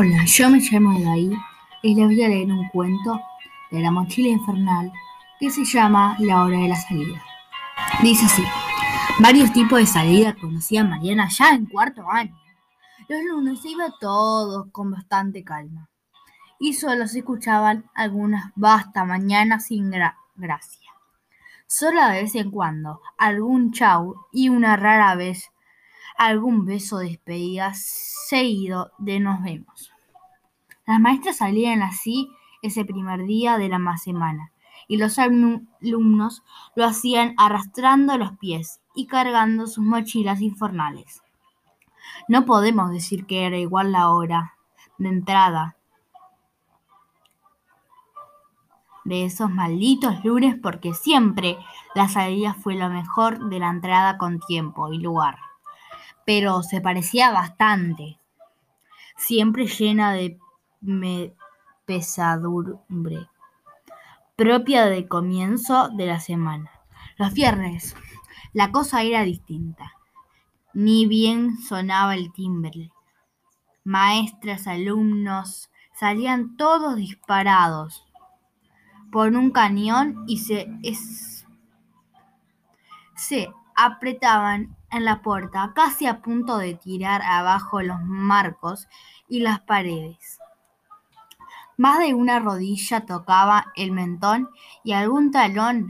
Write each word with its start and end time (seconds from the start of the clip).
Hola, 0.00 0.24
yo 0.24 0.48
me 0.48 0.60
llamo 0.60 0.98
Edaí 0.98 1.30
y 1.82 1.94
les 1.94 2.06
voy 2.06 2.22
a 2.22 2.28
leer 2.30 2.50
un 2.50 2.66
cuento 2.68 3.20
de 3.70 3.80
la 3.80 3.90
mochila 3.90 4.28
infernal 4.28 4.90
que 5.38 5.50
se 5.50 5.62
llama 5.62 6.16
La 6.20 6.42
hora 6.42 6.58
de 6.58 6.68
la 6.68 6.76
salida. 6.76 7.22
Dice 8.02 8.24
así, 8.24 8.42
varios 9.18 9.52
tipos 9.52 9.78
de 9.78 9.84
salida 9.84 10.34
conocía 10.40 10.84
Mariana 10.84 11.28
ya 11.28 11.50
en 11.50 11.66
cuarto 11.66 12.10
año. 12.10 12.34
Los 13.10 13.22
lunes 13.24 13.62
iba 13.66 13.92
todos 14.00 14.68
con 14.72 14.90
bastante 14.90 15.44
calma 15.44 15.90
y 16.58 16.72
solo 16.72 17.06
se 17.06 17.18
escuchaban 17.18 17.84
algunas 17.92 18.52
basta 18.56 19.04
mañanas 19.04 19.66
sin 19.66 19.90
gracia. 19.90 20.90
Solo 21.66 22.02
de 22.06 22.22
vez 22.22 22.34
en 22.36 22.50
cuando 22.50 23.02
algún 23.18 23.70
chau 23.70 24.14
y 24.32 24.48
una 24.48 24.76
rara 24.76 25.14
vez 25.14 25.50
algún 26.16 26.66
beso 26.66 26.98
de 26.98 27.08
despedida 27.08 27.72
seguido 27.74 28.92
de 28.98 29.20
nos 29.20 29.42
vemos. 29.42 29.89
Las 30.90 30.98
maestras 30.98 31.36
salían 31.36 31.82
así 31.82 32.32
ese 32.62 32.84
primer 32.84 33.24
día 33.24 33.58
de 33.58 33.68
la 33.68 33.96
semana 33.96 34.50
y 34.88 34.96
los 34.96 35.20
alumnos 35.20 36.42
lo 36.74 36.84
hacían 36.84 37.32
arrastrando 37.38 38.18
los 38.18 38.36
pies 38.38 38.80
y 38.96 39.06
cargando 39.06 39.68
sus 39.68 39.84
mochilas 39.84 40.40
infernales. 40.40 41.22
No 42.26 42.44
podemos 42.44 42.90
decir 42.90 43.24
que 43.26 43.46
era 43.46 43.56
igual 43.56 43.92
la 43.92 44.10
hora 44.10 44.56
de 44.98 45.10
entrada 45.10 45.76
de 49.04 49.26
esos 49.26 49.48
malditos 49.48 50.24
lunes 50.24 50.56
porque 50.60 50.92
siempre 50.92 51.56
la 51.94 52.08
salida 52.08 52.54
fue 52.54 52.74
lo 52.74 52.90
mejor 52.90 53.48
de 53.48 53.60
la 53.60 53.70
entrada 53.70 54.18
con 54.18 54.40
tiempo 54.40 54.92
y 54.92 54.98
lugar 54.98 55.38
pero 56.26 56.64
se 56.64 56.80
parecía 56.80 57.30
bastante, 57.30 58.18
siempre 59.16 59.66
llena 59.66 60.12
de 60.12 60.38
pesadumbre, 61.84 63.28
propia 64.36 64.86
del 64.86 65.08
comienzo 65.08 65.88
de 65.90 66.06
la 66.06 66.20
semana. 66.20 66.70
Los 67.16 67.32
viernes, 67.34 67.96
la 68.52 68.72
cosa 68.72 69.02
era 69.02 69.22
distinta. 69.22 69.92
Ni 70.72 71.06
bien 71.06 71.58
sonaba 71.58 72.14
el 72.14 72.32
timbre. 72.32 72.90
Maestras, 73.84 74.66
alumnos, 74.66 75.70
salían 75.92 76.56
todos 76.56 76.96
disparados 76.96 78.06
por 79.12 79.34
un 79.34 79.50
cañón 79.50 80.24
y 80.26 80.38
se, 80.38 80.68
se 83.16 83.52
apretaban 83.76 84.76
en 84.90 85.04
la 85.04 85.22
puerta, 85.22 85.72
casi 85.74 86.06
a 86.06 86.20
punto 86.20 86.58
de 86.58 86.74
tirar 86.74 87.22
abajo 87.22 87.82
los 87.82 88.00
marcos 88.02 88.88
y 89.28 89.40
las 89.40 89.60
paredes. 89.60 90.39
Más 91.80 91.98
de 92.00 92.12
una 92.12 92.38
rodilla 92.40 93.06
tocaba 93.06 93.72
el 93.74 93.90
mentón 93.90 94.50
y 94.84 94.92
algún 94.92 95.30
talón 95.30 95.88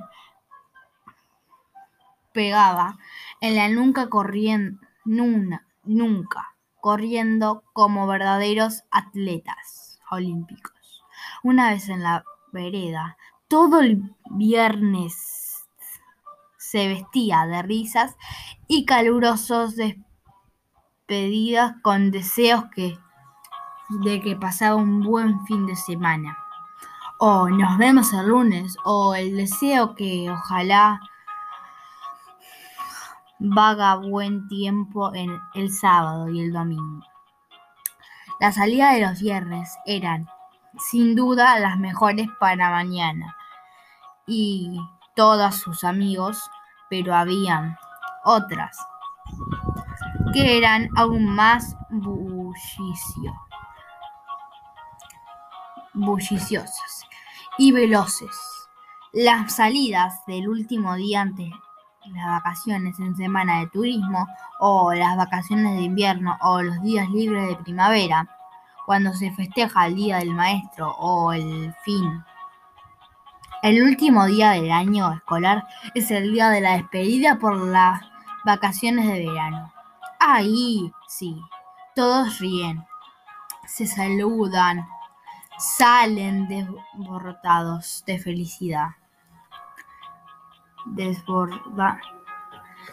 pegaba 2.32 2.96
en 3.40 3.56
la 3.56 3.68
nuca 3.68 4.08
corriendo, 4.08 4.78
nunca, 5.04 6.54
corriendo 6.80 7.64
como 7.72 8.06
verdaderos 8.06 8.84
atletas 8.92 9.98
olímpicos. 10.12 11.02
Una 11.42 11.70
vez 11.70 11.88
en 11.88 12.04
la 12.04 12.22
vereda, 12.52 13.16
todo 13.48 13.80
el 13.80 14.14
viernes 14.30 15.66
se 16.56 16.86
vestía 16.86 17.46
de 17.46 17.62
risas 17.62 18.16
y 18.68 18.84
calurosos 18.84 19.74
despedidas 21.08 21.74
con 21.82 22.12
deseos 22.12 22.66
de 23.90 24.20
que 24.20 24.36
pasaba 24.36 24.76
un 24.76 25.02
buen 25.02 25.44
fin 25.46 25.66
de 25.66 25.76
semana. 25.76 26.38
O 27.18 27.48
nos 27.48 27.76
vemos 27.76 28.12
el 28.12 28.28
lunes, 28.28 28.76
o 28.84 29.14
el 29.14 29.36
deseo 29.36 29.94
que 29.94 30.30
ojalá 30.30 31.00
vaga 33.38 33.96
buen 33.96 34.48
tiempo 34.48 35.14
en 35.14 35.38
el 35.54 35.70
sábado 35.70 36.28
y 36.28 36.40
el 36.40 36.52
domingo. 36.52 37.04
La 38.38 38.52
salida 38.52 38.92
de 38.92 39.02
los 39.02 39.20
viernes 39.20 39.76
eran, 39.84 40.28
sin 40.78 41.14
duda, 41.14 41.58
las 41.58 41.78
mejores 41.78 42.28
para 42.38 42.70
mañana. 42.70 43.36
Y 44.26 44.80
todos 45.14 45.56
sus 45.56 45.84
amigos 45.84 46.50
pero 46.90 47.14
habían 47.14 47.78
otras 48.24 48.76
que 50.34 50.58
eran 50.58 50.90
aún 50.96 51.24
más 51.24 51.76
bulliciosas 55.94 57.04
y 57.58 57.72
veloces. 57.72 58.30
Las 59.12 59.56
salidas 59.56 60.24
del 60.26 60.48
último 60.48 60.94
día 60.94 61.22
antes 61.22 61.50
las 62.06 62.26
vacaciones 62.26 62.98
en 62.98 63.14
semana 63.14 63.60
de 63.60 63.66
turismo 63.68 64.26
o 64.58 64.92
las 64.94 65.16
vacaciones 65.16 65.76
de 65.76 65.82
invierno 65.82 66.36
o 66.40 66.62
los 66.62 66.82
días 66.82 67.08
libres 67.10 67.46
de 67.46 67.56
primavera, 67.56 68.28
cuando 68.86 69.12
se 69.12 69.30
festeja 69.32 69.86
el 69.86 69.94
Día 69.94 70.16
del 70.16 70.34
Maestro 70.34 70.90
o 70.98 71.32
el 71.32 71.74
fin 71.84 72.24
el 73.62 73.82
último 73.82 74.24
día 74.24 74.52
del 74.52 74.72
año 74.72 75.12
escolar 75.12 75.68
es 75.94 76.10
el 76.10 76.32
día 76.32 76.48
de 76.48 76.62
la 76.62 76.78
despedida 76.78 77.38
por 77.38 77.58
las 77.58 78.00
vacaciones 78.42 79.06
de 79.06 79.26
verano. 79.26 79.70
Ahí 80.18 80.90
sí, 81.06 81.38
todos 81.94 82.38
ríen, 82.38 82.86
se 83.66 83.86
saludan, 83.86 84.88
salen 85.60 86.48
desbordados 86.48 88.02
de 88.06 88.18
felicidad. 88.18 88.88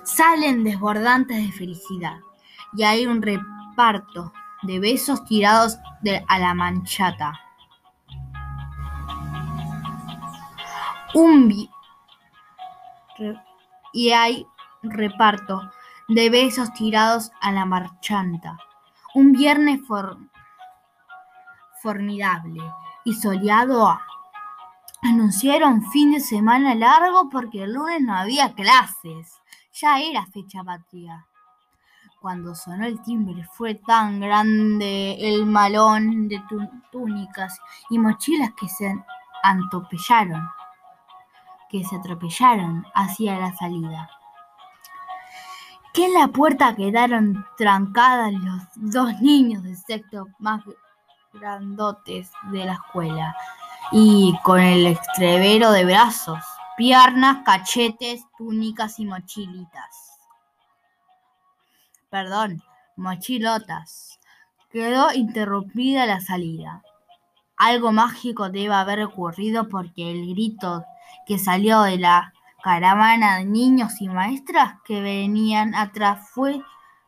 Salen 0.03 0.63
desbordantes 0.63 1.45
de 1.45 1.51
felicidad 1.51 2.19
y 2.73 2.83
hay 2.83 3.05
un 3.05 3.21
reparto 3.21 4.33
de 4.63 4.79
besos 4.79 5.23
tirados 5.25 5.77
a 6.27 6.39
la 6.39 6.53
manchata. 6.53 7.39
un 11.17 11.69
y 13.93 14.11
hay 14.11 14.45
reparto 14.83 15.71
de 16.07 16.29
besos 16.29 16.71
tirados 16.73 17.31
a 17.41 17.51
la 17.51 17.65
marchanta. 17.65 18.57
Un 19.15 19.31
viernes 19.31 19.79
formidable 21.81 22.61
y 23.03 23.13
soleado 23.13 23.99
anunciaron 25.01 25.83
fin 25.91 26.11
de 26.11 26.19
semana 26.19 26.75
largo 26.75 27.29
porque 27.29 27.63
el 27.63 27.73
lunes 27.73 28.01
no 28.01 28.15
había 28.15 28.53
clases. 28.53 29.41
Ya 29.73 29.99
era 29.99 30.25
fecha 30.25 30.63
patria. 30.63 31.25
Cuando 32.19 32.55
sonó 32.55 32.85
el 32.85 33.01
timbre 33.03 33.47
fue 33.53 33.75
tan 33.75 34.19
grande 34.19 35.17
el 35.19 35.45
malón 35.45 36.27
de 36.27 36.43
túnicas 36.91 37.59
y 37.89 37.99
mochilas 37.99 38.51
que 38.59 38.67
se 38.67 38.95
antopellaron 39.43 40.49
que 41.69 41.83
se 41.83 41.95
atropellaron 41.95 42.85
hacia 42.93 43.39
la 43.39 43.53
salida. 43.55 44.09
Que 45.93 46.05
en 46.05 46.13
la 46.13 46.27
puerta 46.27 46.75
quedaron 46.75 47.45
trancadas 47.57 48.33
los 48.33 48.61
dos 48.75 49.19
niños 49.21 49.63
de 49.63 49.75
sexto 49.75 50.27
más 50.39 50.63
grandotes 51.33 52.31
de 52.51 52.65
la 52.65 52.73
escuela 52.73 53.35
y 53.91 54.37
con 54.43 54.59
el 54.59 54.85
estrevero 54.87 55.71
de 55.71 55.85
brazos, 55.85 56.43
piernas, 56.75 57.43
cachetes, 57.45 58.25
túnicas 58.37 58.99
y 58.99 59.05
mochilitas. 59.05 60.19
Perdón, 62.09 62.61
mochilotas. 62.95 64.19
Quedó 64.69 65.13
interrumpida 65.13 66.05
la 66.05 66.19
salida. 66.19 66.83
Algo 67.55 67.91
mágico 67.91 68.49
debe 68.49 68.73
haber 68.73 69.01
ocurrido 69.03 69.67
porque 69.69 70.11
el 70.11 70.29
grito 70.29 70.85
que 71.25 71.39
salió 71.39 71.81
de 71.81 71.97
la 71.97 72.33
caravana 72.63 73.37
de 73.37 73.45
niños 73.45 74.01
y 74.01 74.09
maestras 74.09 74.75
que 74.83 75.01
venían 75.01 75.73
atrás 75.73 76.29
fue 76.31 76.61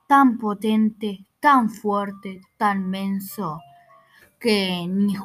tan 0.07 0.37
potente, 0.37 1.25
tan 1.39 1.69
fuerte, 1.69 2.41
tan 2.57 2.89
menso, 2.89 3.61
que 4.39 4.85
ni 4.87 5.15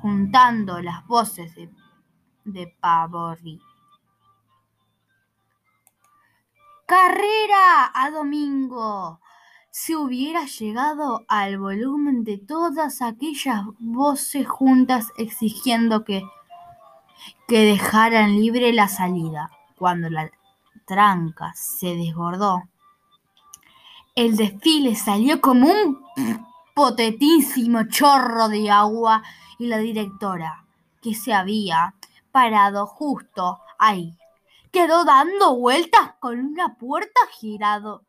juntando 0.00 0.80
las 0.80 1.06
voces 1.06 1.54
de, 1.54 1.70
de 2.44 2.76
¡Carrera 6.86 7.90
a 7.94 8.10
domingo! 8.10 9.20
Se 9.70 9.94
hubiera 9.94 10.46
llegado 10.46 11.24
al 11.28 11.58
volumen 11.58 12.24
de 12.24 12.38
todas 12.38 13.02
aquellas 13.02 13.62
voces 13.78 14.48
juntas 14.48 15.12
exigiendo 15.16 16.04
que 16.04 16.24
que 17.46 17.64
dejaran 17.64 18.36
libre 18.36 18.72
la 18.72 18.88
salida. 18.88 19.50
Cuando 19.76 20.10
la 20.10 20.30
tranca 20.86 21.52
se 21.54 21.96
desbordó, 21.96 22.62
el 24.14 24.36
desfile 24.36 24.94
salió 24.94 25.40
como 25.40 25.66
un 25.66 26.04
potentísimo 26.80 27.82
chorro 27.90 28.48
de 28.48 28.70
agua 28.70 29.22
y 29.58 29.66
la 29.66 29.76
directora, 29.76 30.64
que 31.02 31.14
se 31.14 31.34
había 31.34 31.94
parado 32.32 32.86
justo 32.86 33.60
ahí, 33.78 34.16
quedó 34.72 35.04
dando 35.04 35.56
vueltas 35.56 36.14
con 36.20 36.40
una 36.40 36.78
puerta 36.78 37.20
girado, 37.38 38.06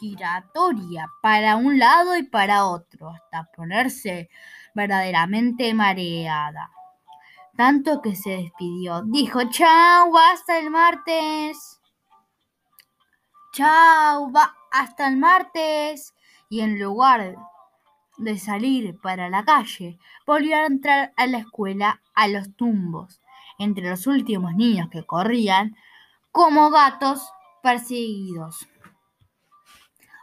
giratoria 0.00 1.08
para 1.22 1.54
un 1.54 1.78
lado 1.78 2.16
y 2.16 2.24
para 2.24 2.64
otro, 2.64 3.10
hasta 3.10 3.44
ponerse 3.56 4.28
verdaderamente 4.74 5.72
mareada. 5.74 6.72
Tanto 7.56 8.02
que 8.02 8.16
se 8.16 8.30
despidió. 8.30 9.02
Dijo, 9.02 9.48
chao, 9.48 10.10
hasta 10.18 10.58
el 10.58 10.70
martes. 10.70 11.80
Chao, 13.52 14.32
va 14.32 14.56
hasta 14.72 15.06
el 15.06 15.18
martes. 15.18 16.12
Y 16.54 16.60
en 16.60 16.78
lugar 16.78 17.34
de 18.16 18.38
salir 18.38 18.96
para 19.00 19.28
la 19.28 19.44
calle, 19.44 19.98
volvió 20.24 20.56
a 20.56 20.66
entrar 20.66 21.12
a 21.16 21.26
la 21.26 21.38
escuela 21.38 22.00
a 22.14 22.28
los 22.28 22.54
tumbos, 22.54 23.20
entre 23.58 23.90
los 23.90 24.06
últimos 24.06 24.54
niños 24.54 24.88
que 24.88 25.02
corrían 25.02 25.76
como 26.30 26.70
gatos 26.70 27.28
perseguidos. 27.60 28.68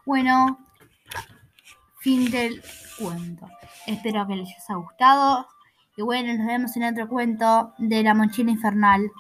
Bueno, 0.05 0.57
fin 1.99 2.31
del 2.31 2.63
cuento. 2.97 3.49
Espero 3.85 4.25
que 4.25 4.37
les 4.37 4.47
haya 4.47 4.75
gustado. 4.79 5.49
Y 5.97 6.01
bueno, 6.01 6.33
nos 6.37 6.47
vemos 6.47 6.77
en 6.77 6.83
otro 6.83 7.09
cuento 7.09 7.73
de 7.77 8.03
la 8.03 8.13
mochila 8.13 8.51
infernal. 8.51 9.11